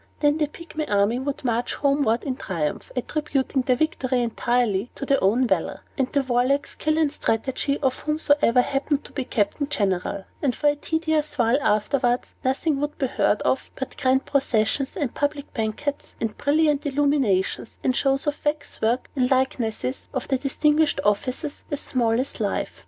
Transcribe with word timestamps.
Then 0.19 0.39
the 0.39 0.47
Pygmy 0.47 0.89
army 0.89 1.19
would 1.19 1.45
march 1.45 1.75
homeward 1.75 2.23
in 2.23 2.35
triumph, 2.35 2.91
attributing 2.95 3.61
the 3.61 3.75
victory 3.75 4.23
entirely 4.23 4.89
to 4.95 5.05
their 5.05 5.23
own 5.23 5.45
valor, 5.45 5.81
and 5.95 6.11
to 6.11 6.23
the 6.23 6.27
warlike 6.33 6.65
skill 6.65 6.97
and 6.97 7.11
strategy 7.11 7.77
of 7.83 7.99
whomsoever 7.99 8.63
happened 8.63 9.03
to 9.03 9.11
be 9.11 9.23
captain 9.25 9.69
general; 9.69 10.23
and 10.41 10.55
for 10.55 10.69
a 10.69 10.75
tedious 10.75 11.37
while 11.37 11.59
afterwards, 11.61 12.33
nothing 12.43 12.79
would 12.79 12.97
be 12.97 13.05
heard 13.05 13.43
of 13.43 13.69
but 13.75 13.95
grand 13.97 14.25
processions, 14.25 14.97
and 14.97 15.13
public 15.13 15.53
banquets, 15.53 16.15
and 16.19 16.35
brilliant 16.35 16.83
illuminations, 16.87 17.77
and 17.83 17.95
shows 17.95 18.25
of 18.25 18.43
wax 18.43 18.81
work, 18.81 19.07
with 19.13 19.29
likenesses 19.29 20.07
of 20.15 20.27
the 20.29 20.39
distinguished 20.39 20.99
officers, 21.05 21.61
as 21.69 21.79
small 21.79 22.19
as 22.19 22.39
life. 22.39 22.79